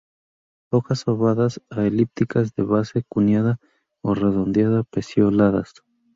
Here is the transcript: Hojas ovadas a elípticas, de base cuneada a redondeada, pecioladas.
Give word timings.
Hojas 0.71 1.03
ovadas 1.07 1.61
a 1.69 1.83
elípticas, 1.83 2.55
de 2.55 2.63
base 2.63 3.03
cuneada 3.07 3.59
a 4.03 4.15
redondeada, 4.15 4.81
pecioladas. 4.81 5.73